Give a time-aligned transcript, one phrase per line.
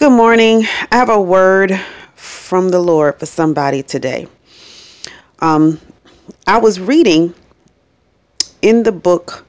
[0.00, 0.64] Good morning.
[0.90, 1.78] I have a word
[2.14, 4.28] from the Lord for somebody today.
[5.40, 5.78] Um,
[6.46, 7.34] I was reading
[8.62, 9.44] in the book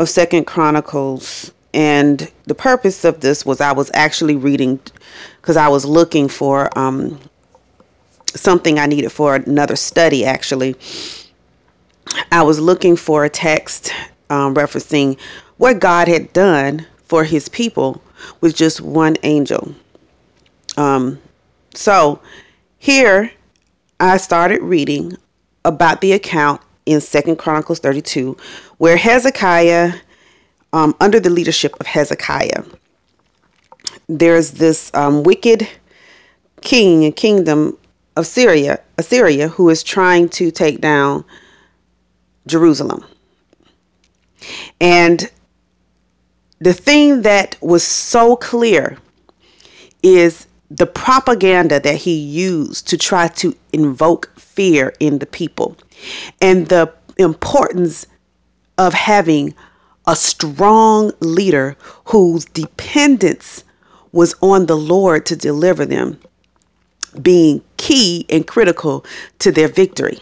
[0.00, 4.80] of Second Chronicles, and the purpose of this was I was actually reading
[5.40, 7.20] because I was looking for um,
[8.34, 10.24] something I needed for another study.
[10.24, 10.74] Actually,
[12.32, 13.92] I was looking for a text
[14.30, 15.16] um, referencing
[15.58, 18.02] what God had done for His people
[18.40, 19.74] with just one angel.
[20.76, 21.20] Um,
[21.74, 22.20] so
[22.78, 23.30] here
[24.00, 25.16] I started reading
[25.64, 28.36] about the account in Second Chronicles 32,
[28.78, 29.92] where Hezekiah,
[30.72, 32.62] um, under the leadership of Hezekiah,
[34.08, 35.68] there's this um, wicked
[36.60, 37.76] king and kingdom
[38.16, 41.24] of Syria, Assyria, who is trying to take down
[42.46, 43.04] Jerusalem.
[44.80, 45.30] And
[46.60, 48.96] the thing that was so clear
[50.02, 55.76] is the propaganda that he used to try to invoke fear in the people
[56.40, 58.06] and the importance
[58.78, 59.54] of having
[60.06, 63.64] a strong leader whose dependence
[64.12, 66.18] was on the Lord to deliver them
[67.22, 69.04] being key and critical
[69.38, 70.18] to their victory.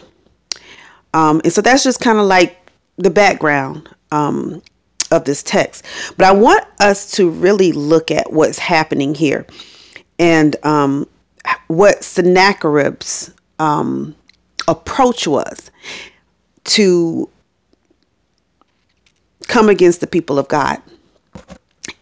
[1.13, 2.57] Um, and so that's just kind of like
[2.97, 4.61] the background um,
[5.11, 5.85] of this text.
[6.17, 9.45] But I want us to really look at what's happening here
[10.19, 11.07] and um,
[11.67, 14.15] what Sennacherib's um,
[14.67, 15.71] approach was
[16.65, 17.29] to
[19.47, 20.81] come against the people of God.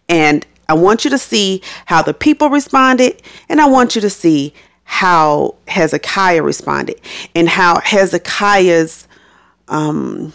[0.08, 4.10] And I want you to see how the people responded, and I want you to
[4.10, 7.00] see how Hezekiah responded
[7.34, 9.08] and how Hezekiah's
[9.68, 10.32] um,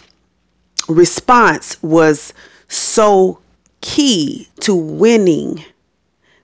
[0.87, 2.33] response was
[2.69, 3.39] so
[3.81, 5.63] key to winning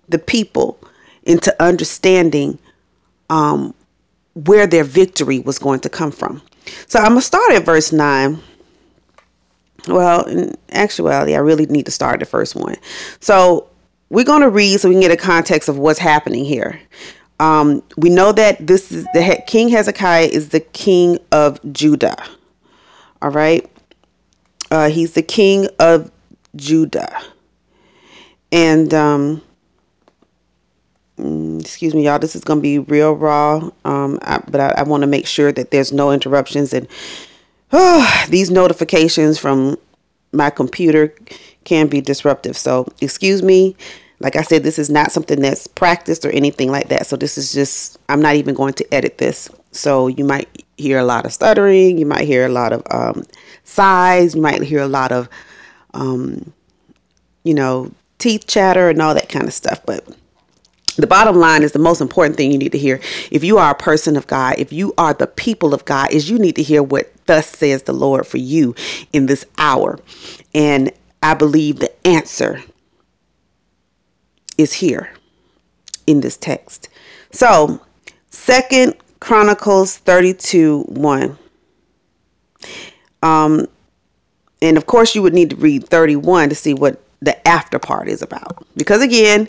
[0.09, 0.78] the people
[1.23, 2.58] into understanding
[3.30, 3.73] um,
[4.34, 6.42] where their victory was going to come from.
[6.88, 8.39] So I'm going to start at verse 9.
[9.88, 12.76] Well, in actuality, I really need to start the first one.
[13.20, 13.67] So
[14.10, 16.80] we're going to read so we can get a context of what's happening here.
[17.39, 22.16] Um, we know that this is the King Hezekiah is the king of Judah.
[23.22, 23.70] All right.
[24.72, 26.11] Uh, he's the king of
[26.55, 27.21] Judah.
[28.52, 29.42] And um,
[31.17, 32.20] Mm, excuse me, y'all.
[32.20, 35.26] This is going to be real raw, um, I, but I, I want to make
[35.26, 36.88] sure that there's no interruptions and
[37.71, 39.77] oh, these notifications from
[40.33, 41.14] my computer
[41.64, 42.58] can be disruptive.
[42.58, 43.76] So, excuse me.
[44.22, 47.05] Like I said, this is not something that's practiced or anything like that.
[47.05, 49.49] So, this is just, I'm not even going to edit this.
[49.72, 53.23] So, you might hear a lot of stuttering, you might hear a lot of um,
[53.64, 55.30] sighs, you might hear a lot of,
[55.95, 56.54] um,
[57.44, 59.82] you know, teeth chatter and all that kind of stuff.
[59.86, 60.08] But
[60.98, 63.00] the bottom line is the most important thing you need to hear.
[63.32, 66.30] If you are a person of god if you are the people of god is
[66.30, 68.76] you need to hear what thus says the lord for you
[69.14, 70.00] in this hour.
[70.54, 70.92] And
[71.22, 72.61] i believe the answer
[74.58, 75.11] is here
[76.08, 76.88] in this text.
[77.32, 77.82] So
[78.30, 81.38] second chronicles 32 1
[83.23, 83.67] um
[84.65, 88.08] and of course you would need to read 31 to see what the after part
[88.08, 89.48] is about because again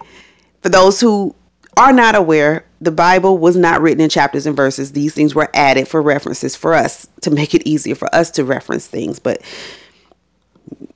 [0.62, 1.34] for those who
[1.76, 4.92] are not aware, the Bible was not written in chapters and verses.
[4.92, 8.44] These things were added for references for us to make it easier for us to
[8.44, 9.42] reference things, but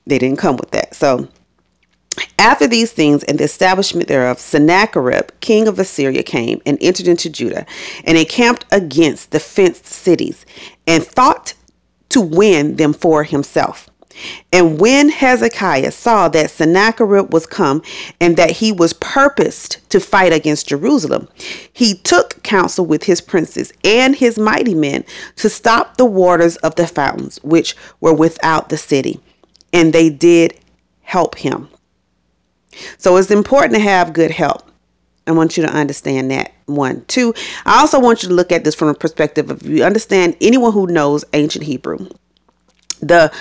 [0.05, 0.95] they didn't come with that.
[0.95, 1.27] So,
[2.39, 7.29] after these things and the establishment thereof, Sennacherib, king of Assyria, came and entered into
[7.29, 7.65] Judah
[8.03, 10.45] and encamped against the fenced cities
[10.87, 11.53] and thought
[12.09, 13.89] to win them for himself.
[14.51, 17.81] And when Hezekiah saw that Sennacherib was come
[18.19, 21.27] and that he was purposed to fight against Jerusalem,
[21.73, 25.03] he took counsel with his princes and his mighty men
[25.37, 29.19] to stop the waters of the fountains which were without the city.
[29.73, 30.59] And they did
[31.01, 31.67] help him.
[32.97, 34.63] So it's important to have good help.
[35.27, 36.51] I want you to understand that.
[36.65, 37.03] One.
[37.07, 37.33] Two,
[37.65, 40.71] I also want you to look at this from a perspective of you understand anyone
[40.71, 42.07] who knows ancient Hebrew.
[43.01, 43.31] The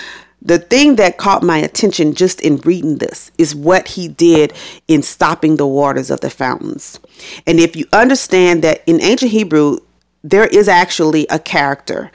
[0.42, 4.52] the thing that caught my attention just in reading this is what he did
[4.88, 6.98] in stopping the waters of the fountains.
[7.46, 9.78] And if you understand that in ancient Hebrew,
[10.25, 12.10] there is actually a character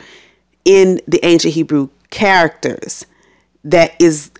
[0.66, 3.06] in the ancient Hebrew characters
[3.64, 4.32] that is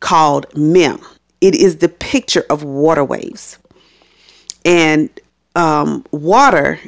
[0.00, 1.00] called mem.
[1.40, 3.58] It is the picture of water waves.
[4.64, 5.10] And
[5.54, 6.78] um, water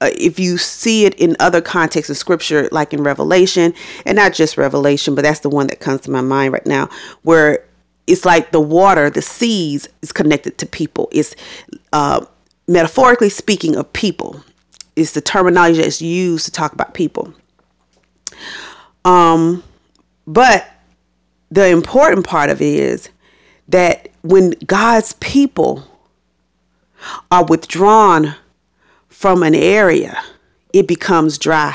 [0.00, 3.72] uh, if you see it in other contexts of scripture, like in Revelation,
[4.04, 6.88] and not just Revelation, but that's the one that comes to my mind right now,
[7.22, 7.64] where
[8.06, 11.08] it's like the water, the seas is connected to people.
[11.12, 11.34] It's
[11.92, 12.24] uh,
[12.68, 14.42] metaphorically speaking of people.
[14.96, 17.32] It's the terminology that's used to talk about people.
[19.04, 19.62] Um,
[20.26, 20.68] but
[21.50, 23.08] the important part of it is
[23.68, 25.82] that when God's people
[27.30, 28.34] are withdrawn
[29.16, 30.22] from an area,
[30.74, 31.74] it becomes dry.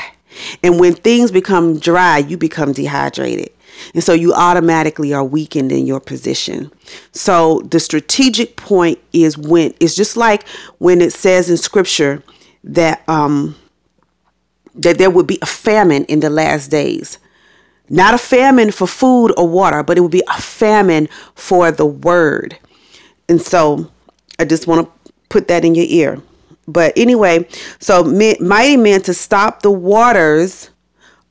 [0.62, 3.50] And when things become dry, you become dehydrated.
[3.94, 6.70] And so you automatically are weakened in your position.
[7.10, 10.46] So the strategic point is when it's just like
[10.78, 12.22] when it says in scripture
[12.62, 13.56] that um
[14.76, 17.18] that there would be a famine in the last days.
[17.88, 21.86] Not a famine for food or water, but it would be a famine for the
[21.86, 22.56] word.
[23.28, 23.90] And so
[24.38, 26.22] I just want to put that in your ear.
[26.68, 27.48] But anyway,
[27.80, 30.70] so mighty men to stop the waters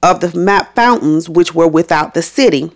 [0.04, 2.72] of the map fountains which were without the city.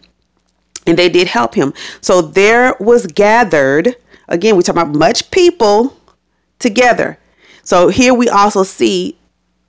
[0.87, 1.73] And they did help him.
[2.01, 3.95] So there was gathered,
[4.29, 5.97] again, we talk about much people
[6.59, 7.17] together.
[7.63, 9.17] So here we also see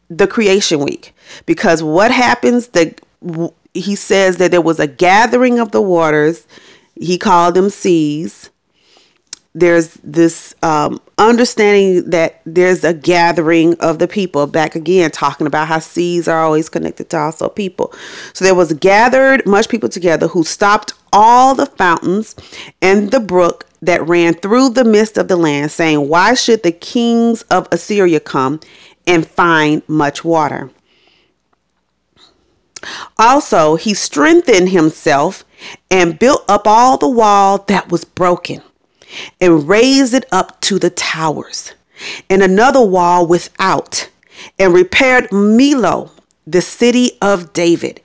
[0.08, 1.14] the creation week
[1.46, 2.94] because what happens the
[3.74, 6.46] he says that there was a gathering of the waters
[6.94, 8.50] he called them seas
[9.56, 15.67] there's this um, understanding that there's a gathering of the people back again talking about
[15.67, 17.94] how seas are always connected to also people.
[18.35, 22.37] So there was gathered much people together who stopped all the fountains
[22.82, 26.73] and the brook that ran through the midst of the land saying why should the
[26.73, 28.61] kings of assyria come
[29.06, 30.70] and find much water?
[33.17, 35.44] Also he strengthened himself
[35.91, 38.61] and built up all the wall that was broken
[39.41, 41.73] and raised it up to the towers,
[42.31, 44.08] and another wall without,
[44.58, 46.11] and repaired Millo,
[46.47, 48.00] the city of David,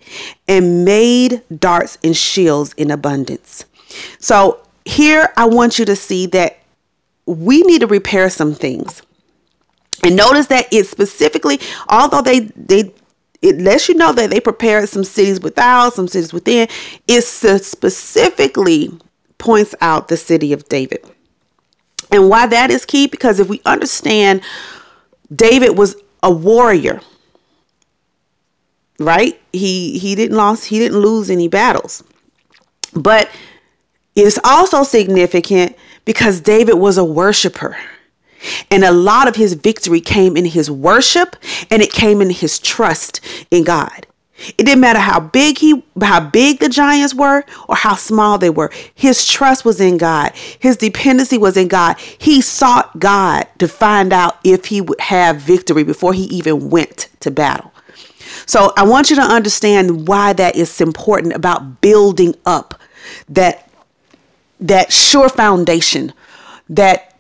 [0.48, 3.66] and made darts and shields in abundance.
[4.20, 6.60] So here I want you to see that
[7.26, 9.02] we need to repair some things.
[10.04, 11.60] And notice that it specifically,
[11.90, 12.92] although they they
[13.42, 16.68] it lets you know that they prepared some cities without, some cities within,
[17.08, 18.92] it specifically
[19.42, 21.04] points out the city of David.
[22.12, 24.42] And why that is key because if we understand
[25.36, 27.02] David was a warrior,
[29.00, 29.42] right?
[29.52, 32.04] He he didn't lost he didn't lose any battles.
[32.94, 33.30] But
[34.16, 37.76] it's also significant because David was a worshiper.
[38.70, 41.36] And a lot of his victory came in his worship
[41.70, 43.22] and it came in his trust
[43.52, 44.08] in God.
[44.58, 48.50] It didn't matter how big he how big the giants were or how small they
[48.50, 48.72] were.
[48.96, 50.32] His trust was in God.
[50.60, 52.00] His dependency was in God.
[52.00, 57.10] He sought God to find out if he would have victory before he even went
[57.20, 57.72] to battle.
[58.46, 62.80] So I want you to understand why that is important about building up
[63.30, 63.70] that
[64.60, 66.14] that sure foundation,
[66.70, 67.16] that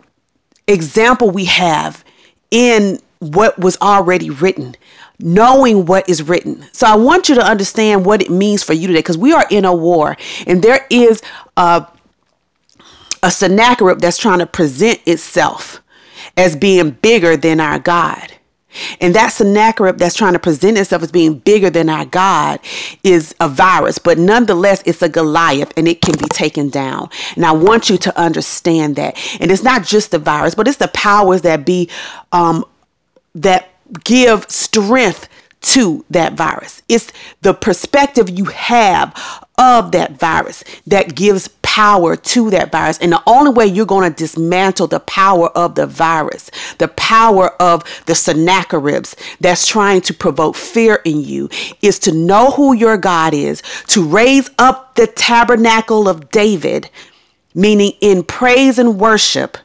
[0.67, 2.03] example we have
[2.51, 4.75] in what was already written
[5.21, 6.65] knowing what is written.
[6.71, 9.45] So I want you to understand what it means for you today because we are
[9.49, 11.21] in a war and there is
[11.57, 11.87] a,
[13.23, 15.81] a Sennacherib that's trying to present itself
[16.37, 18.31] as being bigger than our God.
[19.01, 22.59] And that Sennacherib that's trying to present itself as being bigger than our God
[23.03, 27.09] is a virus, but nonetheless, it's a Goliath and it can be taken down.
[27.35, 29.17] And I want you to understand that.
[29.41, 31.89] And it's not just the virus, but it's the powers that be
[32.31, 32.63] um,
[33.35, 33.70] that
[34.03, 35.27] give strength
[35.61, 36.81] to that virus.
[36.89, 39.15] It's the perspective you have
[39.57, 42.97] of that virus that gives power to that virus.
[42.97, 47.49] And the only way you're going to dismantle the power of the virus, the power
[47.61, 51.47] of the Sennacheribs that's trying to provoke fear in you,
[51.81, 56.89] is to know who your God is, to raise up the tabernacle of David,
[57.53, 59.57] meaning in praise and worship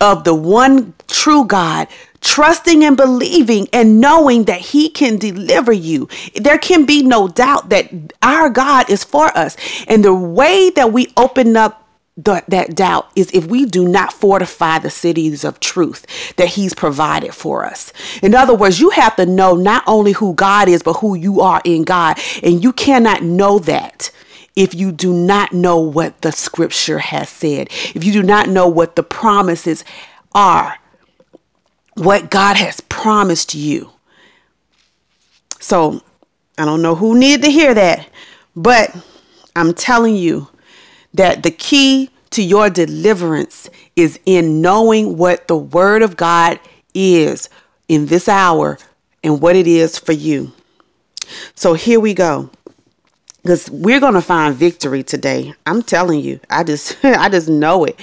[0.00, 1.86] of the one true God
[2.20, 6.08] trusting and believing and knowing that He can deliver you.
[6.34, 7.90] There can be no doubt that
[8.22, 9.56] our God is for us.
[9.88, 14.12] And the way that we open up the, that doubt is if we do not
[14.12, 17.92] fortify the cities of truth that He's provided for us.
[18.22, 21.40] In other words, you have to know not only who God is, but who you
[21.40, 22.18] are in God.
[22.42, 24.10] And you cannot know that
[24.56, 28.68] if you do not know what the scripture has said, if you do not know
[28.68, 29.84] what the promises
[30.34, 30.76] are
[32.00, 33.90] what God has promised you.
[35.60, 36.02] So
[36.58, 38.08] I don't know who needed to hear that,
[38.56, 38.94] but
[39.56, 40.48] I'm telling you
[41.14, 46.60] that the key to your deliverance is in knowing what the Word of God
[46.94, 47.48] is
[47.88, 48.78] in this hour
[49.24, 50.52] and what it is for you.
[51.56, 52.50] So here we go.
[53.42, 55.54] because we're to find victory today.
[55.66, 56.40] I'm telling you.
[56.50, 57.98] I just I just know it.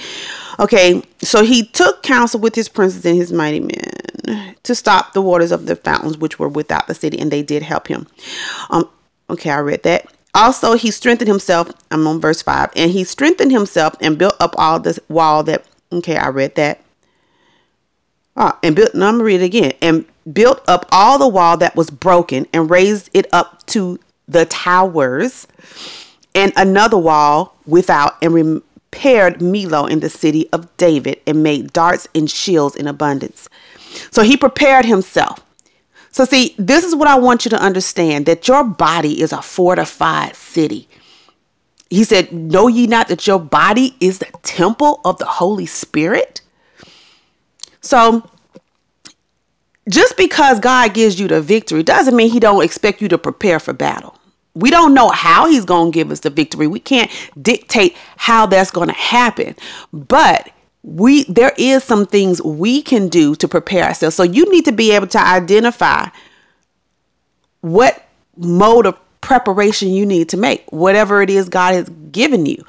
[0.60, 5.22] Okay, so he took counsel with his princes and his mighty men to stop the
[5.22, 8.06] waters of the fountains which were without the city, and they did help him.
[8.70, 8.88] Um,
[9.30, 10.12] okay, I read that.
[10.34, 11.70] Also, he strengthened himself.
[11.90, 15.64] I'm on verse five, and he strengthened himself and built up all this wall that.
[15.90, 16.80] Okay, I read that.
[18.36, 18.94] Ah, and built.
[18.94, 19.72] No, I'm gonna read it again.
[19.80, 24.44] And built up all the wall that was broken, and raised it up to the
[24.46, 25.46] towers,
[26.34, 32.08] and another wall without, and repaired Millo in the city of David, and made darts
[32.14, 33.48] and shields in abundance.
[34.10, 35.40] So he prepared himself.
[36.10, 39.42] So, see, this is what I want you to understand that your body is a
[39.42, 40.88] fortified city.
[41.90, 46.40] He said, Know ye not that your body is the temple of the Holy Spirit?
[47.82, 48.28] So,
[49.88, 53.60] just because God gives you the victory doesn't mean he don't expect you to prepare
[53.60, 54.17] for battle.
[54.58, 56.66] We don't know how he's going to give us the victory.
[56.66, 57.10] We can't
[57.40, 59.54] dictate how that's going to happen.
[59.92, 60.50] But
[60.82, 64.16] we there is some things we can do to prepare ourselves.
[64.16, 66.08] So you need to be able to identify
[67.60, 72.64] what mode of preparation you need to make, whatever it is God has given you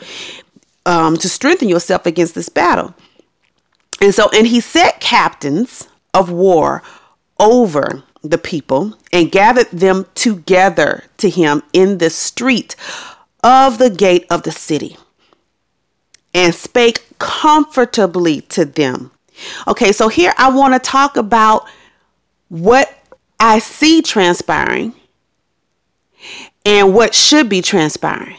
[0.85, 2.93] um, to strengthen yourself against this battle.
[4.01, 6.83] And so, and he set captains of war
[7.39, 12.75] over the people and gathered them together to him in the street
[13.43, 14.97] of the gate of the city
[16.33, 19.11] and spake comfortably to them.
[19.67, 21.67] Okay, so here I want to talk about
[22.49, 22.93] what
[23.39, 24.93] I see transpiring
[26.65, 28.35] and what should be transpiring.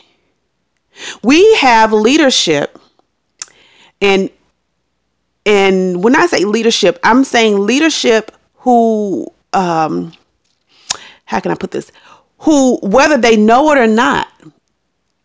[1.23, 2.79] We have leadership
[4.03, 4.31] and
[5.47, 10.13] and when I say leadership, I'm saying leadership who um
[11.25, 11.93] how can I put this?
[12.39, 14.29] Who whether they know it or not,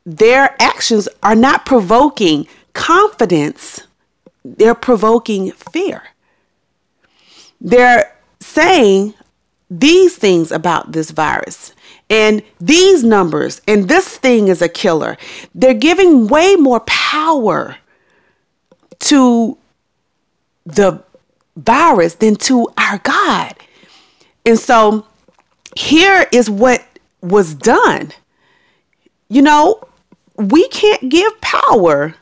[0.05, 3.81] their actions are not provoking confidence,
[4.43, 6.03] they're provoking fear.
[7.61, 9.15] They're saying
[9.71, 11.73] these things about this virus
[12.09, 15.17] and these numbers and this thing is a killer.
[15.55, 17.75] They're giving way more power
[18.99, 19.57] to
[20.65, 21.03] the
[21.57, 23.54] virus than to our God.
[24.45, 25.05] And so
[25.75, 26.83] here is what
[27.21, 28.11] was done.
[29.29, 29.81] You know,
[30.35, 32.13] we can't give power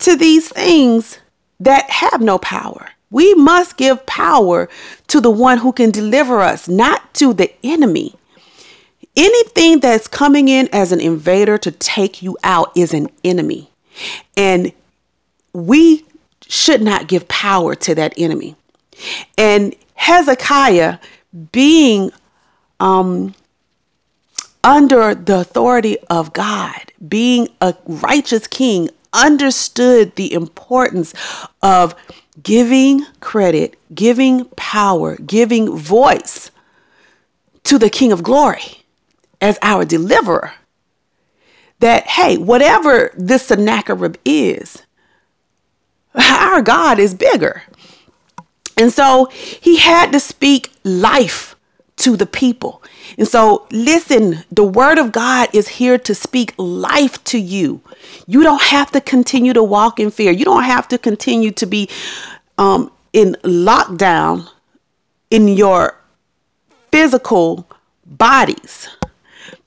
[0.00, 1.18] to these things
[1.60, 2.88] that have no power.
[3.10, 4.68] We must give power
[5.08, 8.14] to the one who can deliver us, not to the enemy.
[9.16, 13.70] Anything that's coming in as an invader to take you out is an enemy.
[14.36, 14.72] And
[15.52, 16.04] we
[16.48, 18.56] should not give power to that enemy.
[19.36, 20.98] And Hezekiah,
[21.52, 22.10] being
[22.80, 23.34] um,
[24.64, 31.14] under the authority of God, being a righteous king, understood the importance
[31.62, 31.94] of
[32.42, 36.50] giving credit, giving power, giving voice
[37.64, 38.82] to the King of Glory
[39.40, 40.52] as our deliverer.
[41.80, 44.82] That, hey, whatever this Sennacherib is,
[46.14, 47.62] our God is bigger.
[48.82, 51.54] And so he had to speak life
[51.98, 52.82] to the people.
[53.16, 57.80] And so, listen, the word of God is here to speak life to you.
[58.26, 60.32] You don't have to continue to walk in fear.
[60.32, 61.88] You don't have to continue to be
[62.58, 64.48] um, in lockdown
[65.30, 65.96] in your
[66.90, 67.64] physical
[68.04, 68.88] bodies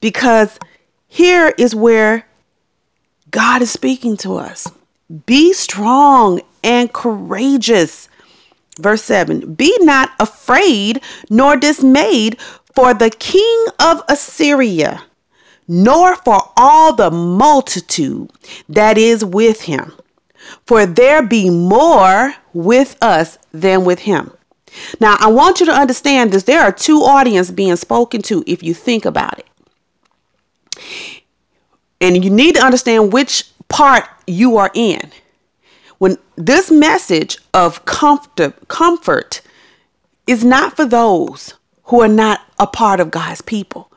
[0.02, 0.60] because
[1.08, 2.28] here is where
[3.32, 4.68] God is speaking to us.
[5.26, 8.10] Be strong and courageous.
[8.80, 12.38] Verse 7 Be not afraid nor dismayed
[12.76, 15.04] for the king of Assyria,
[15.68, 18.30] nor for all the multitude
[18.70, 19.94] that is with him.
[20.68, 24.32] For there be more with us than with him.
[25.00, 26.44] Now, I want you to understand this.
[26.44, 29.48] There are two audiences being spoken to if you think about it.
[32.02, 35.12] And you need to understand which part you are in.
[36.00, 39.42] When this message of comfort, comfort
[40.28, 43.92] is not for those who are not a part of God's people.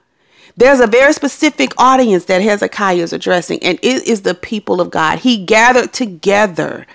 [0.57, 4.90] There's a very specific audience that Hezekiah is addressing, and it is the people of
[4.90, 5.19] God.
[5.19, 6.87] He gathered together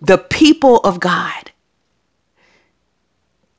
[0.00, 1.50] the people of God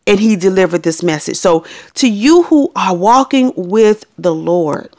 [0.07, 1.37] and he delivered this message.
[1.37, 4.89] So, to you who are walking with the Lord,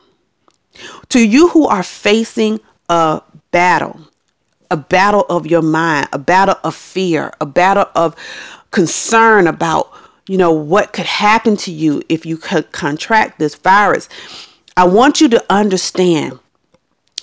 [1.10, 4.00] to you who are facing a battle,
[4.72, 8.16] a battle of your mind, a battle of fear, a battle of
[8.70, 9.92] concern about,
[10.26, 14.08] you know, what could happen to you if you could contract this virus.
[14.78, 16.38] I want you to understand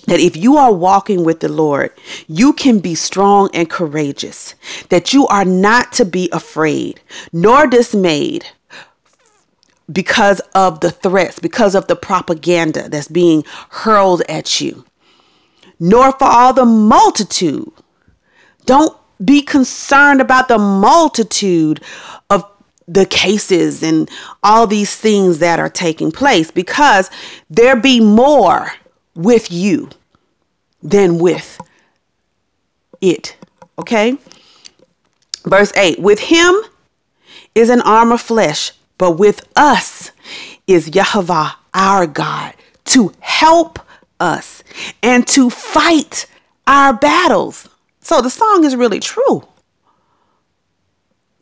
[0.06, 1.90] that if you are walking with the Lord,
[2.28, 4.54] you can be strong and courageous,
[4.88, 7.00] that you are not to be afraid
[7.32, 8.46] nor dismayed
[9.90, 14.84] because of the threats, because of the propaganda that's being hurled at you,
[15.80, 17.72] nor for all the multitude.
[18.66, 21.82] Don't be concerned about the multitude
[22.28, 22.44] of
[22.86, 24.08] the cases and
[24.42, 27.10] all these things that are taking place because
[27.48, 28.72] there be more
[29.14, 29.88] with you
[30.82, 31.60] than with
[33.00, 33.36] it.
[33.78, 34.16] Okay?
[35.44, 36.54] Verse 8 With him
[37.54, 40.10] is an arm of flesh, but with us
[40.66, 42.54] is Yahweh our God
[42.86, 43.78] to help
[44.18, 44.59] us
[45.02, 46.26] and to fight
[46.66, 47.68] our battles.
[48.00, 49.46] So the song is really true.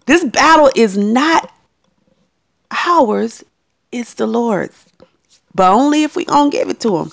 [0.06, 1.52] This battle is not
[2.86, 3.44] ours,
[3.92, 4.84] it's the Lord's.
[5.54, 7.12] But only if we don't give it to him.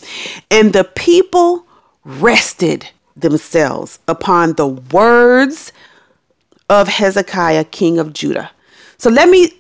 [0.52, 1.66] And the people
[2.04, 5.72] rested themselves upon the words
[6.70, 8.52] of Hezekiah, king of Judah.
[8.98, 9.52] So let me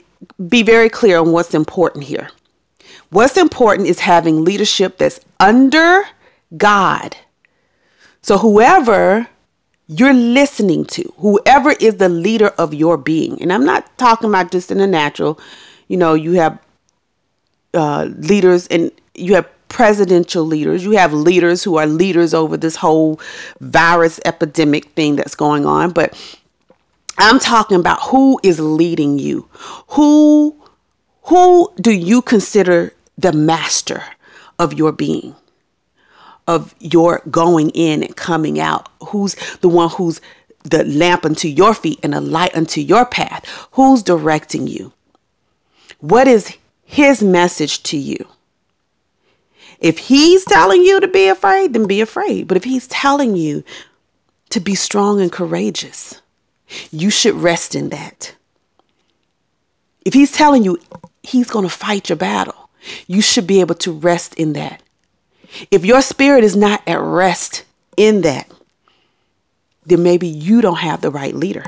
[0.47, 2.29] be very clear on what's important here.
[3.09, 6.03] What's important is having leadership that's under
[6.57, 7.15] God.
[8.21, 9.27] So whoever
[9.87, 14.51] you're listening to, whoever is the leader of your being, and I'm not talking about
[14.51, 15.39] just in the natural,
[15.87, 16.59] you know, you have
[17.73, 22.75] uh, leaders and you have presidential leaders, you have leaders who are leaders over this
[22.75, 23.19] whole
[23.59, 26.17] virus epidemic thing that's going on, but
[27.17, 29.47] I'm talking about who is leading you.
[29.89, 30.55] Who
[31.23, 34.03] who do you consider the master
[34.59, 35.35] of your being?
[36.47, 38.89] Of your going in and coming out?
[39.07, 40.21] Who's the one who's
[40.63, 43.45] the lamp unto your feet and a light unto your path?
[43.71, 44.93] Who's directing you?
[46.01, 48.27] What is his message to you?
[49.79, 52.47] If he's telling you to be afraid, then be afraid.
[52.47, 53.63] But if he's telling you
[54.51, 56.21] to be strong and courageous,
[56.91, 58.33] you should rest in that.
[60.05, 60.79] If he's telling you
[61.23, 62.69] he's going to fight your battle,
[63.07, 64.81] you should be able to rest in that.
[65.71, 67.63] If your spirit is not at rest
[67.97, 68.51] in that,
[69.85, 71.65] then maybe you don't have the right leader.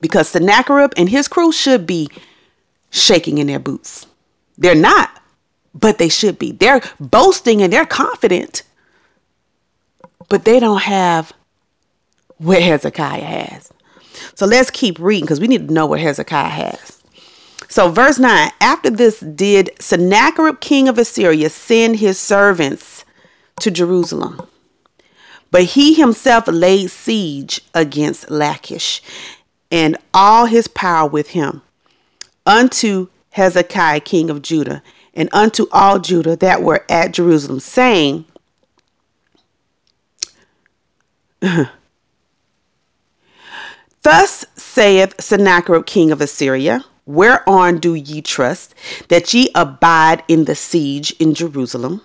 [0.00, 2.08] Because Sennacherib and his crew should be
[2.90, 4.06] shaking in their boots.
[4.58, 5.20] They're not,
[5.74, 6.52] but they should be.
[6.52, 8.62] They're boasting and they're confident,
[10.28, 11.32] but they don't have
[12.38, 13.72] what Hezekiah has.
[14.34, 17.02] So let's keep reading because we need to know what Hezekiah has.
[17.68, 23.04] So, verse 9 After this, did Sennacherib, king of Assyria, send his servants
[23.60, 24.42] to Jerusalem?
[25.50, 29.00] But he himself laid siege against Lachish
[29.70, 31.62] and all his power with him
[32.46, 34.82] unto Hezekiah, king of Judah,
[35.14, 38.24] and unto all Judah that were at Jerusalem, saying,
[44.02, 48.74] Thus saith Sennacherib, king of Assyria, Whereon do ye trust
[49.08, 52.00] that ye abide in the siege in Jerusalem?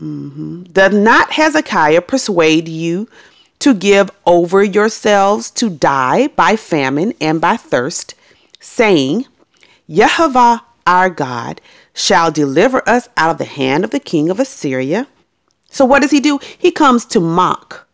[0.00, 0.64] Mm-hmm.
[0.64, 3.08] Does not Hezekiah persuade you
[3.60, 8.14] to give over yourselves to die by famine and by thirst,
[8.58, 9.26] saying,
[9.88, 11.60] Jehovah our God
[11.94, 15.06] shall deliver us out of the hand of the king of Assyria?
[15.70, 16.40] So, what does he do?
[16.58, 17.86] He comes to mock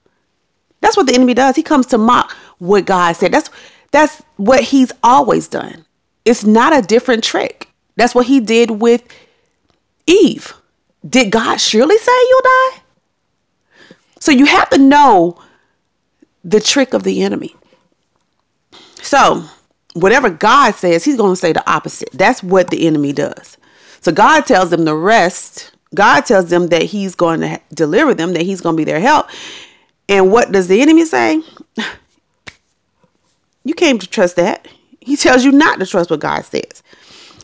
[0.80, 1.56] that's what the enemy does.
[1.56, 3.32] He comes to mock what God said.
[3.32, 3.50] That's
[3.90, 5.84] that's what he's always done.
[6.24, 7.68] It's not a different trick.
[7.96, 9.02] That's what he did with
[10.06, 10.52] Eve.
[11.08, 12.80] Did God surely say you'll die?
[14.20, 15.40] So you have to know
[16.44, 17.54] the trick of the enemy.
[19.02, 19.44] So,
[19.94, 22.10] whatever God says, he's going to say the opposite.
[22.12, 23.56] That's what the enemy does.
[24.00, 25.72] So God tells them the rest.
[25.94, 29.00] God tells them that he's going to deliver them, that he's going to be their
[29.00, 29.28] help.
[30.08, 31.42] And what does the enemy say?
[33.68, 34.66] You came to trust that.
[34.98, 36.82] He tells you not to trust what God says.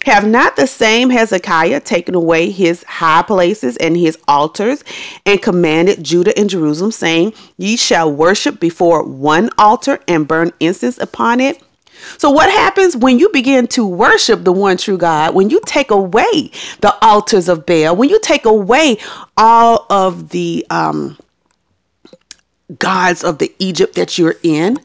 [0.07, 4.83] Have not the same Hezekiah taken away his high places and his altars
[5.27, 10.97] and commanded Judah and Jerusalem, saying, Ye shall worship before one altar and burn incense
[10.97, 11.63] upon it?
[12.17, 15.35] So, what happens when you begin to worship the one true God?
[15.35, 18.97] When you take away the altars of Baal, when you take away
[19.37, 21.19] all of the um,
[22.79, 24.79] gods of the Egypt that you're in,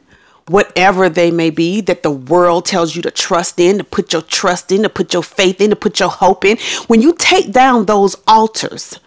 [0.50, 4.22] whatever they may be that the world tells you to trust in, to put your
[4.22, 6.58] trust in, to put your faith in, to put your hope in,
[6.88, 8.98] when you take down those altars,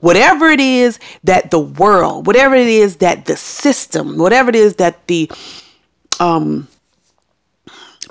[0.00, 4.74] whatever it is that the world, whatever it is that the system, whatever it is
[4.76, 5.30] that the
[6.18, 6.66] um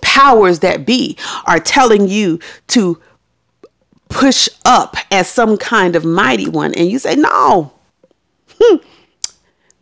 [0.01, 3.01] powers that be are telling you to
[4.09, 6.73] push up as some kind of mighty one.
[6.75, 7.73] And you say, no,
[8.57, 8.77] hmm.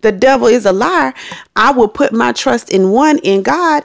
[0.01, 1.13] The devil is a liar.
[1.55, 3.83] I will put my trust in one, in God.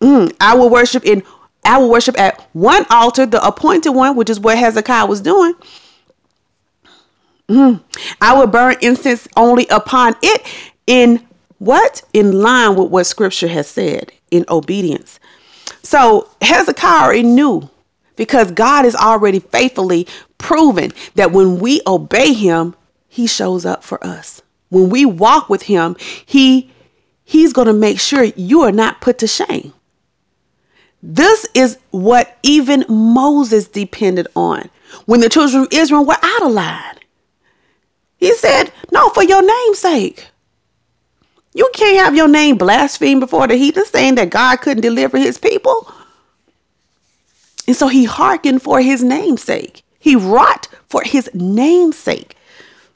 [0.00, 1.22] Mm, I will worship in
[1.64, 5.54] I will worship at one altar, the appointed one, which is what Hezekiah was doing.
[7.48, 7.82] Mm.
[8.20, 10.46] I will burn incense only upon it
[10.86, 11.26] in
[11.58, 12.02] what?
[12.12, 15.18] In line with what scripture has said, in obedience.
[15.82, 17.68] So Hezekiah already knew
[18.16, 20.06] because God has already faithfully
[20.38, 22.74] proven that when we obey him,
[23.18, 24.40] he shows up for us.
[24.68, 26.70] When we walk with him, he
[27.24, 29.72] he's going to make sure you are not put to shame.
[31.02, 34.70] This is what even Moses depended on
[35.06, 36.98] when the children of Israel were out of line.
[38.18, 40.24] He said, No, for your name's sake.
[41.54, 45.38] You can't have your name blasphemed before the heathen, saying that God couldn't deliver his
[45.38, 45.92] people.
[47.66, 49.82] And so he hearkened for his namesake.
[49.98, 52.36] He wrought for his namesake.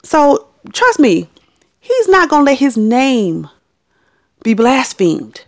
[0.03, 1.27] So trust me,
[1.79, 3.49] he's not going to let his name
[4.43, 5.43] be blasphemed.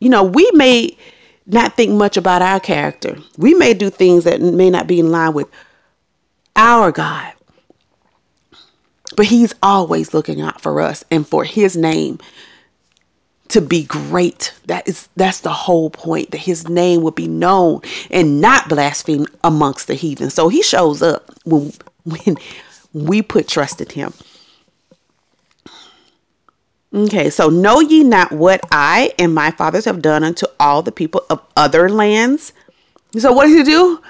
[0.00, 0.96] You know, we may
[1.46, 3.16] not think much about our character.
[3.38, 5.48] We may do things that may not be in line with
[6.56, 7.32] our God.
[9.16, 12.18] But he's always looking out for us and for his name
[13.52, 14.54] to be great.
[14.66, 19.28] That is that's the whole point that his name would be known and not blasphemed
[19.44, 20.30] amongst the heathen.
[20.30, 21.72] So he shows up when
[22.04, 22.38] when
[22.94, 24.14] we put trust in him.
[26.94, 30.92] Okay, so know ye not what I and my fathers have done unto all the
[30.92, 32.52] people of other lands?
[33.18, 34.00] So what does he do?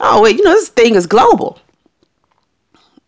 [0.00, 1.58] Oh, wait, you know, this thing is global.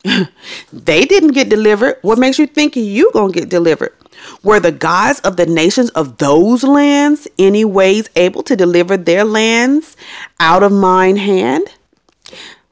[0.73, 1.99] they didn't get delivered.
[2.03, 3.95] What makes you think you gonna get delivered?
[4.43, 9.97] Were the gods of the nations of those lands anyways able to deliver their lands
[10.41, 11.69] out of mine hand?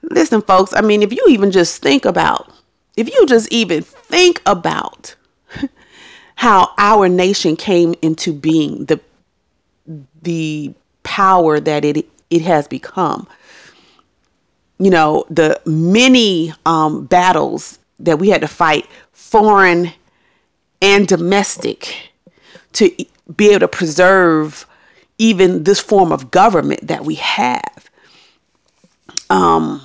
[0.03, 2.51] Listen, folks, I mean, if you even just think about,
[2.97, 5.15] if you just even think about
[6.37, 9.01] how our nation came into being, the
[10.23, 13.27] the power that it it has become.
[14.79, 19.93] You know, the many um, battles that we had to fight, foreign
[20.81, 22.13] and domestic
[22.75, 22.91] to
[23.37, 24.67] be able to preserve
[25.19, 27.91] even this form of government that we have
[29.31, 29.81] um,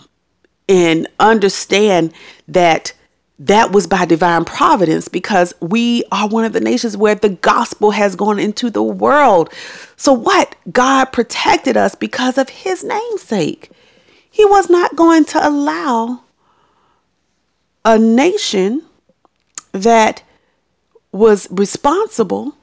[0.70, 2.14] and understand
[2.48, 2.94] that
[3.40, 7.92] that was by divine providence because we are one of the nations where the gospel
[7.92, 9.52] has gone into the world.
[9.98, 10.56] So, what?
[10.72, 13.72] God protected us because of his namesake.
[14.30, 16.22] He was not going to allow
[17.86, 18.82] a nation
[19.74, 20.24] that
[21.14, 22.54] was responsible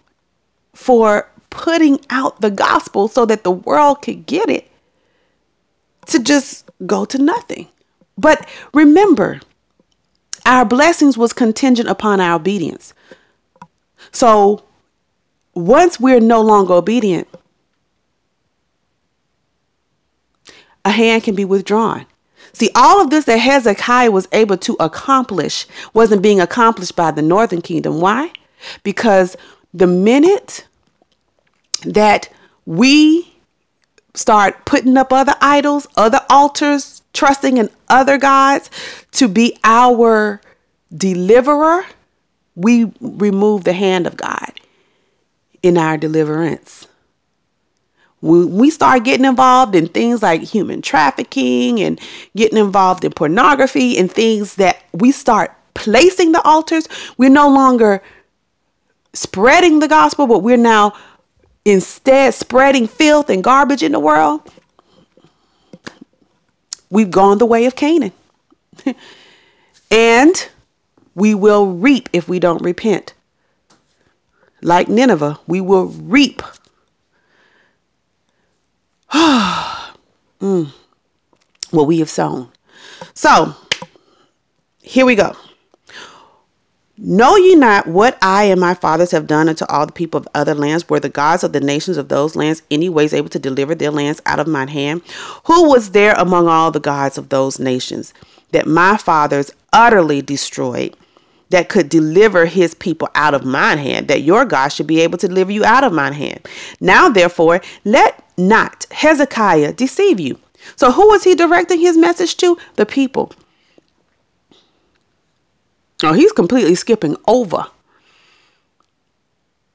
[0.74, 4.70] for putting out the gospel so that the world could get it
[6.06, 7.68] to just go to nothing.
[8.18, 9.40] But remember,
[10.44, 12.92] our blessings was contingent upon our obedience.
[14.12, 14.62] So
[15.54, 17.28] once we're no longer obedient,
[20.84, 22.06] a hand can be withdrawn.
[22.52, 27.22] See, all of this that Hezekiah was able to accomplish wasn't being accomplished by the
[27.22, 28.00] northern kingdom.
[28.00, 28.32] Why?
[28.82, 29.36] Because
[29.72, 30.66] the minute
[31.84, 32.28] that
[32.66, 33.32] we
[34.14, 38.70] start putting up other idols, other altars, trusting in other gods
[39.12, 40.40] to be our
[40.96, 41.84] deliverer,
[42.56, 44.60] we remove the hand of God
[45.62, 46.86] in our deliverance.
[48.20, 51.98] When we start getting involved in things like human trafficking and
[52.36, 58.02] getting involved in pornography and things that we start placing the altars, we're no longer
[59.14, 60.92] spreading the gospel, but we're now
[61.64, 64.40] instead spreading filth and garbage in the world.
[66.90, 68.12] We've gone the way of Canaan.
[69.90, 70.48] and
[71.14, 73.14] we will reap if we don't repent.
[74.62, 76.42] Like Nineveh, we will reap
[79.12, 80.72] mm,
[81.70, 82.48] what we have sown.
[83.14, 83.54] So,
[84.82, 85.34] here we go.
[87.02, 90.28] Know ye not what I and my fathers have done unto all the people of
[90.34, 90.88] other lands?
[90.88, 94.20] Were the gods of the nations of those lands anyways able to deliver their lands
[94.26, 95.00] out of mine hand?
[95.44, 98.12] Who was there among all the gods of those nations
[98.52, 100.94] that my fathers utterly destroyed?
[101.50, 105.18] that could deliver his people out of mine hand, that your God should be able
[105.18, 106.48] to deliver you out of mine hand.
[106.80, 110.38] Now, therefore, let not Hezekiah deceive you.
[110.76, 112.58] So, who was he directing his message to?
[112.76, 113.32] The people.
[116.02, 117.66] Oh, he's completely skipping over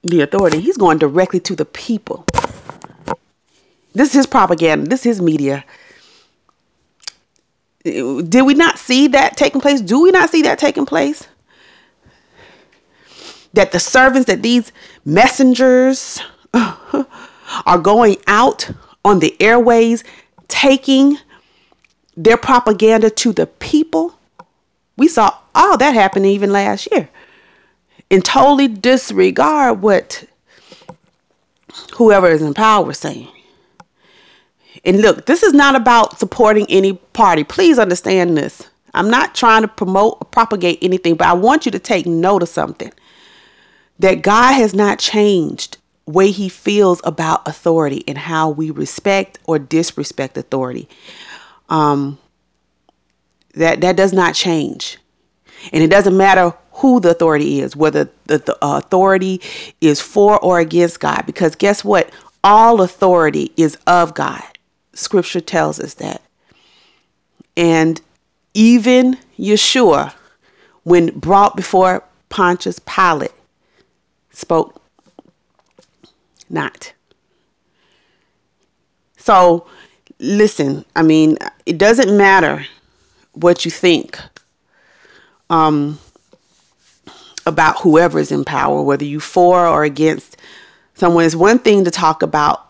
[0.04, 0.60] the authority.
[0.60, 2.26] He's going directly to the people.
[3.94, 4.90] This is his propaganda.
[4.90, 5.64] This is his media.
[7.84, 9.82] Did we not see that taking place?
[9.82, 11.28] Do we not see that taking place?
[13.54, 14.72] That the servants, that these
[15.06, 16.20] messengers
[17.66, 18.70] are going out
[19.04, 20.04] on the airways,
[20.48, 21.18] taking
[22.18, 24.14] their propaganda to the people.
[24.98, 27.10] We saw all that happen even last year.
[28.12, 30.24] And totally disregard what
[31.94, 33.28] whoever is in power is saying.
[34.86, 37.44] And look, this is not about supporting any party.
[37.44, 38.70] Please understand this.
[38.94, 42.44] I'm not trying to promote or propagate anything, but I want you to take note
[42.44, 42.92] of something.
[44.00, 49.58] That God has not changed way he feels about authority and how we respect or
[49.60, 50.88] disrespect authority.
[51.70, 52.18] Um,
[53.56, 54.98] that that does not change,
[55.72, 59.42] and it doesn't matter who the authority is, whether the, the authority
[59.80, 61.24] is for or against God.
[61.26, 62.12] Because guess what?
[62.44, 64.44] All authority is of God.
[64.94, 66.22] Scripture tells us that.
[67.56, 68.02] And
[68.54, 70.14] even Yeshua,
[70.84, 73.32] when brought before Pontius Pilate,
[74.32, 74.82] spoke
[76.50, 76.94] not.
[79.18, 79.68] So,
[80.20, 82.66] listen, I mean, it doesn't matter
[83.34, 84.20] what you think
[85.50, 86.00] um,
[87.46, 90.38] about whoever is in power, whether you for or against
[90.94, 91.26] someone.
[91.26, 92.70] It's one thing to talk about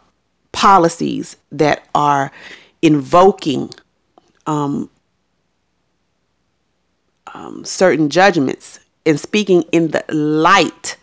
[0.52, 2.32] policies that are
[2.82, 3.70] invoking
[4.48, 4.90] um,
[7.34, 10.98] um, certain judgments and speaking in the light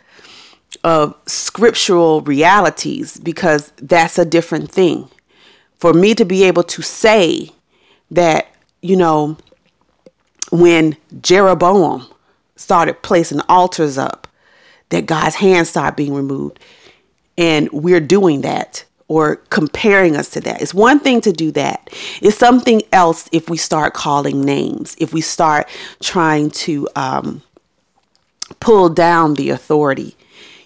[0.84, 5.08] of scriptural realities because that's a different thing.
[5.78, 7.50] For me to be able to say
[8.10, 8.48] that,
[8.82, 9.36] you know,
[10.50, 12.06] when Jeroboam
[12.56, 14.28] started placing altars up,
[14.90, 16.60] that God's hand started being removed,
[17.38, 20.60] and we're doing that or comparing us to that.
[20.62, 21.90] It's one thing to do that.
[22.20, 25.68] It's something else if we start calling names, if we start
[26.00, 27.42] trying to um,
[28.60, 30.16] pull down the authority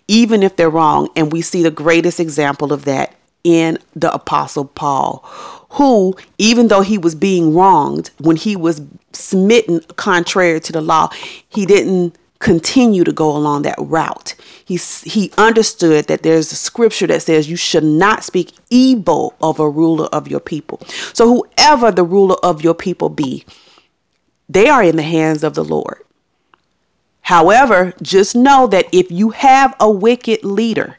[0.09, 1.09] even if they're wrong.
[1.17, 3.15] And we see the greatest example of that
[3.45, 5.25] in the Apostle Paul,
[5.71, 11.11] who, even though he was being wronged, when he was smitten contrary to the law,
[11.49, 14.35] he didn't continue to go along that route.
[14.65, 19.61] He, he understood that there's a scripture that says you should not speak evil of
[19.61, 20.81] a ruler of your people.
[21.13, 23.45] So, whoever the ruler of your people be,
[24.49, 26.03] they are in the hands of the Lord.
[27.27, 30.97] However, just know that if you have a wicked leader,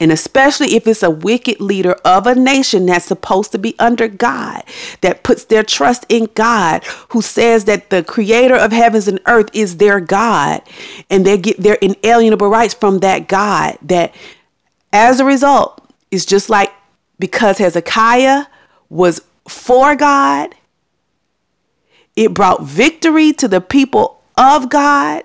[0.00, 4.08] and especially if it's a wicked leader of a nation that's supposed to be under
[4.08, 4.64] God,
[5.02, 9.50] that puts their trust in God, who says that the creator of heavens and earth
[9.52, 10.62] is their God,
[11.10, 14.12] and they get their inalienable rights from that God, that
[14.92, 16.72] as a result, it's just like
[17.20, 18.46] because Hezekiah
[18.88, 20.56] was for God,
[22.16, 25.22] it brought victory to the people of God,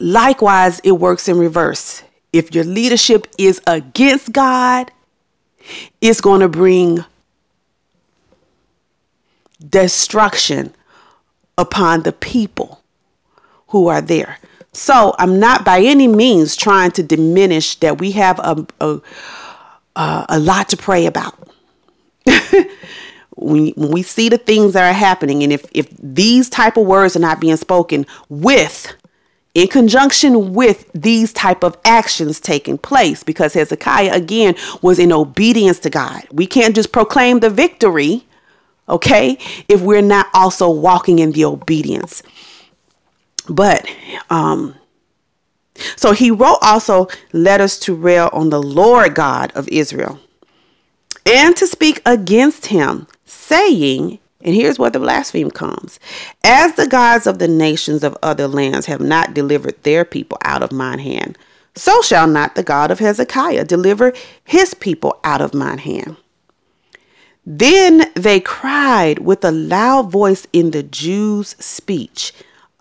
[0.00, 2.02] likewise, it works in reverse.
[2.32, 4.90] If your leadership is against God,
[6.00, 7.04] it's going to bring
[9.68, 10.72] destruction
[11.58, 12.80] upon the people
[13.68, 14.38] who are there.
[14.72, 19.00] So I'm not by any means trying to diminish that we have a, a,
[20.28, 21.34] a lot to pray about.
[23.36, 27.16] when, we see the things that are happening and if, if these type of words
[27.16, 28.92] are not being spoken with
[29.54, 35.78] in conjunction with these type of actions taking place because hezekiah again was in obedience
[35.80, 36.22] to god.
[36.32, 38.24] We can't just proclaim the victory
[38.88, 39.38] okay
[39.68, 42.22] if we're not also walking in the obedience.
[43.48, 43.88] But
[44.28, 44.74] um
[45.96, 50.18] so he wrote also letters to rail on the lord god of israel
[51.26, 53.06] and to speak against him
[53.50, 55.98] saying, and here's where the blasphemy comes
[56.44, 60.62] As the gods of the nations of other lands have not delivered their people out
[60.62, 61.36] of mine hand,
[61.74, 64.12] so shall not the God of Hezekiah deliver
[64.44, 66.16] his people out of mine hand.
[67.44, 72.32] Then they cried with a loud voice in the Jews' speech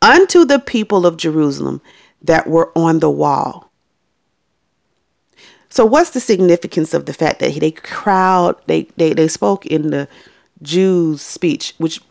[0.03, 1.81] unto the people of Jerusalem
[2.21, 3.71] that were on the wall.
[5.69, 9.89] So what's the significance of the fact that they crowd they, they, they spoke in
[9.89, 10.07] the
[10.61, 12.01] Jews' speech, which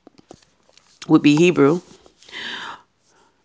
[1.06, 1.80] would be Hebrew,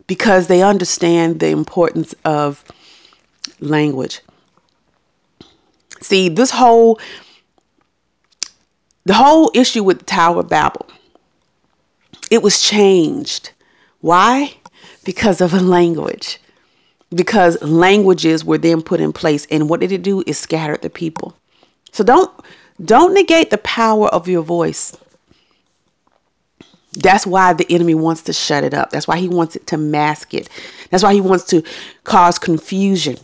[0.07, 2.63] because they understand the importance of
[3.59, 4.21] language.
[6.01, 6.99] See, this whole
[9.05, 10.87] the whole issue with the Tower of Babel,
[12.31, 13.51] it was changed.
[13.99, 14.53] Why?
[15.03, 16.39] Because of a language.
[17.13, 20.23] Because languages were then put in place, and what did it do?
[20.25, 21.35] It scattered the people.
[21.91, 22.31] So don't
[22.85, 24.95] don't negate the power of your voice.
[26.93, 28.91] That's why the enemy wants to shut it up.
[28.91, 30.49] That's why he wants it to mask it.
[30.91, 31.63] That's why he wants to
[32.03, 33.17] cause confusion.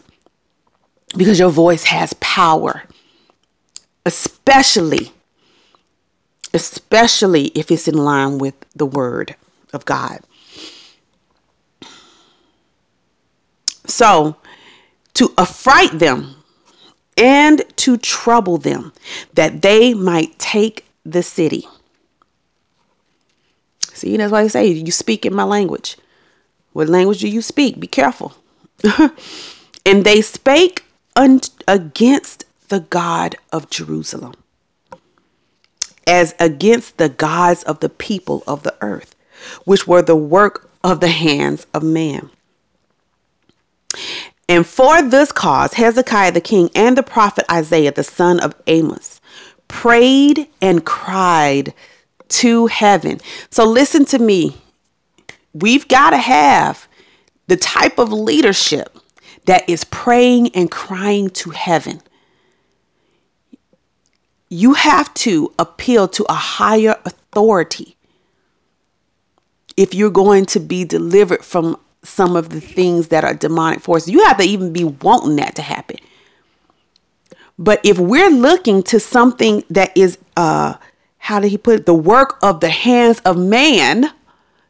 [1.15, 2.83] Because your voice has power.
[4.05, 5.11] Especially
[6.53, 9.35] especially if it's in line with the word
[9.73, 10.19] of God.
[13.85, 14.35] So,
[15.15, 16.38] to affright them
[17.19, 18.93] and to trouble them,
[19.33, 21.67] that they might take the city.
[23.93, 25.97] See, that's why I say you speak in my language.
[26.73, 27.79] What language do you speak?
[27.79, 28.33] Be careful.
[29.85, 34.33] and they spake un- against the God of Jerusalem,
[36.07, 39.15] as against the gods of the people of the earth,
[39.65, 42.29] which were the work of the hands of man.
[44.49, 49.21] And for this cause, Hezekiah the king and the prophet Isaiah the son of Amos
[49.67, 51.71] prayed and cried
[52.29, 53.21] to heaven.
[53.51, 54.57] So listen to me.
[55.53, 56.87] We've got to have
[57.45, 58.97] the type of leadership
[59.45, 62.01] that is praying and crying to heaven.
[64.49, 67.95] You have to appeal to a higher authority
[69.77, 74.09] if you're going to be delivered from some of the things that are demonic forces.
[74.09, 75.97] You have to even be wanting that to happen.
[77.57, 80.75] But if we're looking to something that is, uh,
[81.17, 81.85] how did he put it?
[81.85, 84.09] The work of the hands of man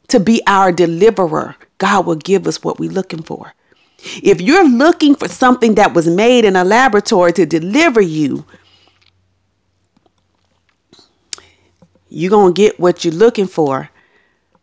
[0.08, 3.54] to be our deliverer, God will give us what we're looking for.
[4.24, 8.46] If you're looking for something that was made in a laboratory to deliver you,
[12.10, 13.90] you're going to get what you're looking for,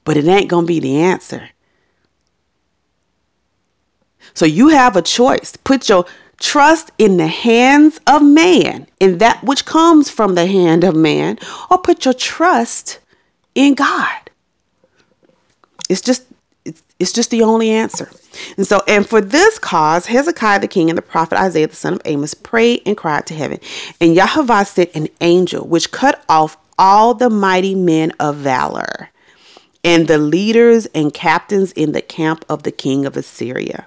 [0.05, 1.49] but it ain't going to be the answer.
[4.37, 5.57] So you have a choice.
[5.65, 6.05] Put your
[6.39, 11.39] trust in the hands of man, in that which comes from the hand of man,
[11.71, 12.99] or put your trust
[13.55, 14.31] in God.
[15.89, 16.25] It's just
[16.99, 18.11] it's, just the only answer.
[18.59, 21.95] And so, and for this cause, Hezekiah the king and the prophet Isaiah the son
[21.95, 23.59] of Amos prayed and cried to heaven.
[24.03, 29.09] And Yahovah sent an angel which cut off all the mighty men of valor
[29.83, 33.87] and the leaders and captains in the camp of the king of Assyria.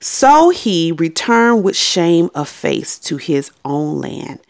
[0.00, 4.40] So he returned with shame of face to his own land.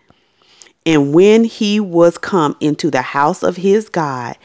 [0.84, 4.36] And when he was come into the house of his God,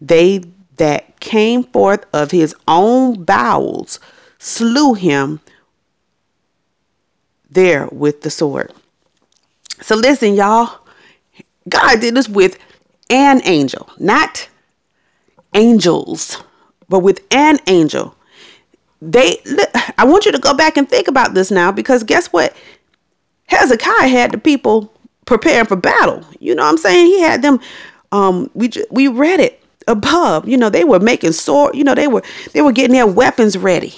[0.00, 0.42] they
[0.76, 4.00] that came forth of his own bowels
[4.38, 5.38] slew him
[7.50, 8.72] there with the sword.
[9.82, 10.78] So listen, y'all.
[11.68, 12.58] God did this with
[13.10, 14.48] an angel, not
[15.54, 16.42] angels,
[16.88, 18.16] but with an angel.
[19.02, 19.38] They
[19.98, 22.54] I want you to go back and think about this now because guess what?
[23.46, 24.92] Hezekiah had the people
[25.26, 26.24] preparing for battle.
[26.38, 27.06] You know what I'm saying?
[27.06, 27.58] He had them
[28.12, 30.48] um we we read it above.
[30.48, 33.58] You know, they were making sword, you know, they were they were getting their weapons
[33.58, 33.92] ready.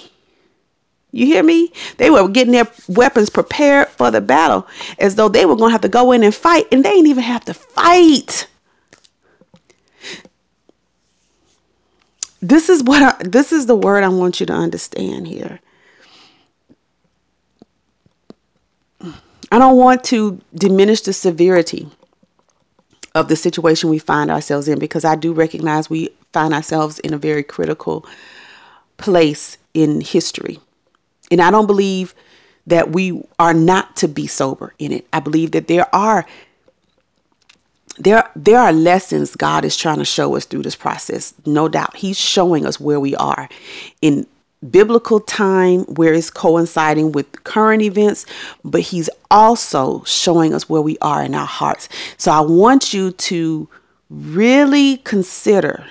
[1.13, 1.71] You hear me?
[1.99, 4.67] They were getting their weapons prepared for the battle
[4.99, 7.07] as though they were going to have to go in and fight and they didn't
[7.09, 8.49] even have to fight.
[12.45, 15.61] This is what I, this is the word I want you to understand here.
[19.51, 21.89] I don't want to diminish the severity
[23.15, 27.15] of the situation we find ourselves in because I do recognize we find ourselves in
[27.15, 28.05] a very critical
[28.99, 30.61] place in history.
[31.31, 32.15] And I don't believe
[32.67, 35.07] that we are not to be sober in it.
[35.15, 36.27] I believe that there are
[37.99, 41.35] there there are lessons God is trying to show us through this process.
[41.47, 41.97] No doubt.
[41.97, 43.49] He's showing us where we are
[44.03, 44.27] in
[44.71, 48.25] biblical time where it's coinciding with current events,
[48.65, 51.89] but he's also showing us where we are in our hearts.
[52.17, 53.69] So I want you to
[54.11, 55.85] really consider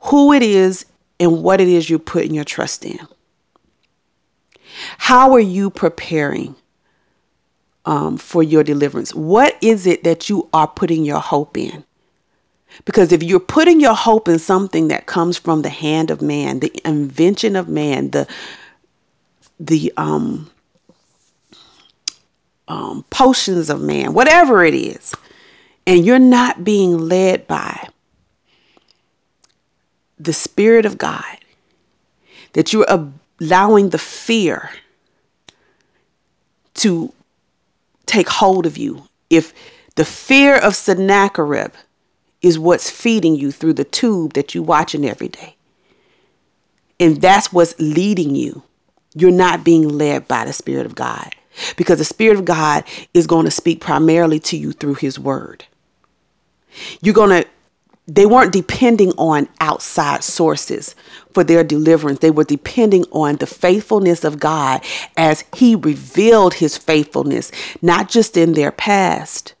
[0.00, 0.86] who it is
[1.20, 2.98] and what it is you're putting your trust in.
[4.98, 6.54] How are you preparing
[7.88, 9.14] um, for your deliverance?
[9.14, 11.82] What is it that you are putting your hope in?
[12.84, 16.60] Because if you're putting your hope in something that comes from the hand of man,
[16.60, 18.28] the invention of man, the
[19.58, 20.48] the um,
[22.68, 25.14] um, potions of man, whatever it is,
[25.86, 27.88] and you're not being led by
[30.20, 31.38] the Spirit of God,
[32.52, 32.86] that you're
[33.40, 34.70] allowing the fear
[36.74, 37.12] to
[38.08, 39.02] take hold of you.
[39.30, 39.52] If
[39.96, 41.72] the fear of Sennacherib
[42.42, 45.56] is what's feeding you through the tube that you're watching every day,
[47.00, 48.62] and that's what's leading you,
[49.14, 51.34] you're not being led by the Spirit of God.
[51.76, 52.84] because the Spirit of God
[53.14, 55.64] is going to speak primarily to you through His Word.
[57.00, 57.48] You're going to,
[58.08, 60.94] they weren't depending on outside sources
[61.34, 62.20] for their deliverance.
[62.20, 64.82] They were depending on the faithfulness of God
[65.18, 67.52] as He revealed His faithfulness,
[67.82, 69.54] not just in their past,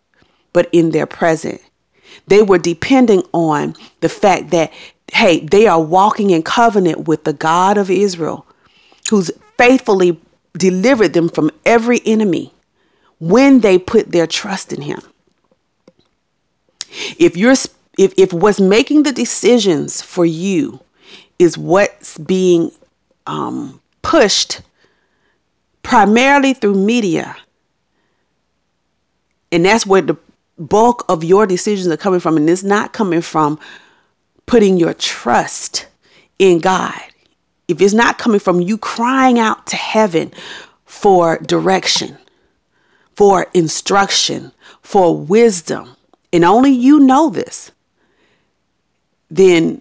[0.54, 1.60] but in their present.
[2.26, 4.72] They were depending on the fact that,
[5.12, 8.46] hey, they are walking in covenant with the God of Israel,
[9.10, 10.18] who's faithfully
[10.56, 12.52] delivered them from every enemy
[13.20, 15.00] when they put their trust in him.
[17.18, 17.54] If you're
[17.98, 20.80] if, if what's making the decisions for you
[21.38, 22.70] is what's being
[23.26, 24.62] um, pushed
[25.82, 27.36] primarily through media,
[29.50, 30.16] and that's where the
[30.58, 33.58] bulk of your decisions are coming from, and it's not coming from
[34.46, 35.86] putting your trust
[36.38, 37.00] in God.
[37.66, 40.32] If it's not coming from you crying out to heaven
[40.86, 42.16] for direction,
[43.16, 45.96] for instruction, for wisdom,
[46.32, 47.70] and only you know this,
[49.30, 49.80] then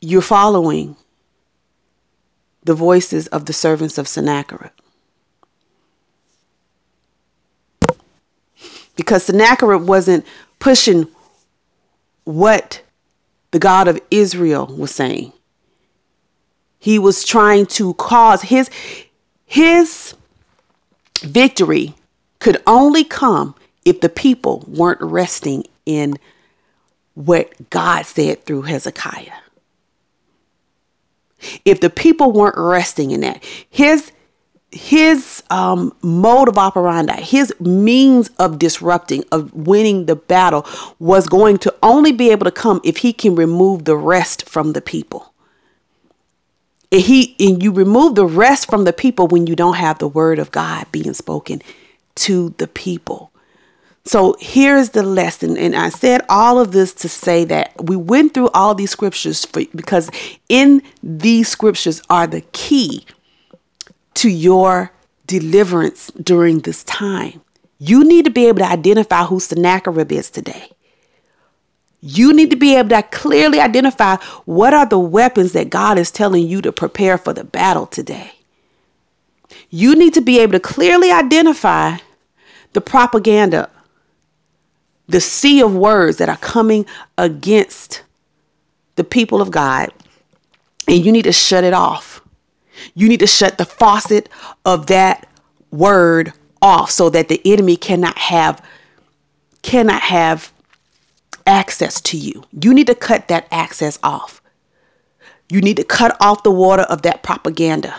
[0.00, 0.96] you're following
[2.64, 4.70] the voices of the servants of Sennacherib.
[8.96, 10.24] Because Sennacherib wasn't
[10.58, 11.06] pushing
[12.24, 12.82] what
[13.50, 15.32] the God of Israel was saying.
[16.78, 18.70] He was trying to cause his
[19.46, 20.14] his
[21.20, 21.94] victory
[22.40, 26.18] could only come if the people weren't resting in
[27.16, 29.32] what God said through Hezekiah.
[31.64, 34.12] If the people weren't resting in that, his
[34.70, 40.66] his um, mode of operandi, his means of disrupting, of winning the battle,
[40.98, 44.72] was going to only be able to come if he can remove the rest from
[44.72, 45.32] the people.
[46.92, 50.08] And he and you remove the rest from the people when you don't have the
[50.08, 51.62] word of God being spoken
[52.16, 53.32] to the people.
[54.06, 55.56] So here's the lesson.
[55.56, 59.44] And I said all of this to say that we went through all these scriptures
[59.44, 60.10] for, because
[60.48, 63.04] in these scriptures are the key
[64.14, 64.92] to your
[65.26, 67.40] deliverance during this time.
[67.78, 70.70] You need to be able to identify who Sennacherib is today.
[72.00, 76.12] You need to be able to clearly identify what are the weapons that God is
[76.12, 78.30] telling you to prepare for the battle today.
[79.70, 81.96] You need to be able to clearly identify
[82.72, 83.68] the propaganda,
[85.08, 86.86] the sea of words that are coming
[87.18, 88.02] against
[88.96, 89.90] the people of God,
[90.88, 92.20] and you need to shut it off.
[92.94, 94.28] You need to shut the faucet
[94.64, 95.28] of that
[95.70, 96.32] word
[96.62, 98.62] off so that the enemy cannot have
[99.62, 100.52] cannot have
[101.46, 102.42] access to you.
[102.60, 104.40] You need to cut that access off.
[105.48, 107.94] You need to cut off the water of that propaganda.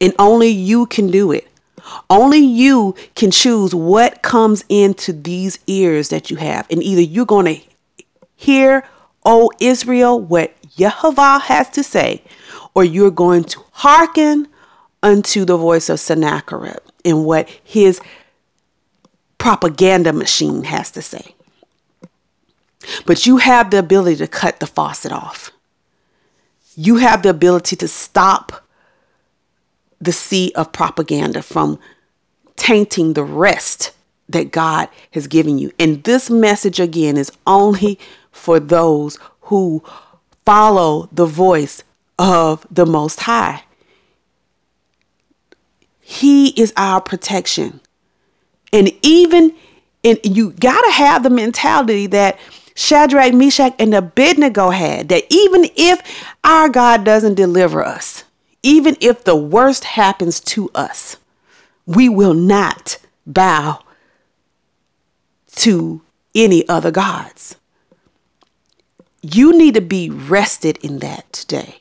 [0.00, 1.49] And only you can do it.
[2.08, 6.66] Only you can choose what comes into these ears that you have.
[6.70, 7.60] And either you're going to
[8.36, 8.84] hear,
[9.24, 12.22] O Israel, what Yehovah has to say,
[12.74, 14.48] or you're going to hearken
[15.02, 18.00] unto the voice of Sennacherib and what his
[19.38, 21.34] propaganda machine has to say.
[23.06, 25.50] But you have the ability to cut the faucet off.
[26.76, 28.64] You have the ability to stop
[30.00, 31.78] the sea of propaganda from
[32.56, 33.92] tainting the rest
[34.28, 35.72] that God has given you.
[35.78, 37.98] And this message, again, is only
[38.32, 39.82] for those who
[40.46, 41.82] follow the voice
[42.18, 43.62] of the Most High.
[46.00, 47.80] He is our protection.
[48.72, 49.54] And even,
[50.04, 52.38] and you got to have the mentality that
[52.74, 56.00] Shadrach, Meshach, and Abednego had that even if
[56.44, 58.24] our God doesn't deliver us,
[58.62, 61.16] even if the worst happens to us,
[61.86, 63.82] we will not bow
[65.56, 66.00] to
[66.34, 67.56] any other gods.
[69.22, 71.80] You need to be rested in that today.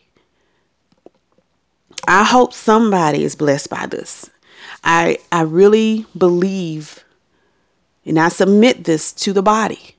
[2.08, 4.30] I hope somebody is blessed by this.
[4.84, 7.04] I I really believe
[8.06, 9.96] and I submit this to the body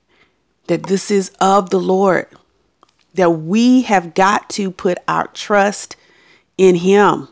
[0.67, 2.27] that this is of the Lord.
[3.15, 5.97] That we have got to put our trust
[6.61, 7.27] in him.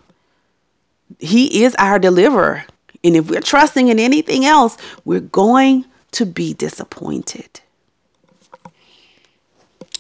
[1.19, 2.65] He is our deliverer.
[3.05, 7.61] And if we're trusting in anything else, we're going to be disappointed.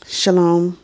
[0.06, 0.78] Shalom.